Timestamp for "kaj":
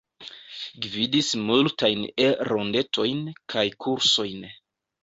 3.55-3.67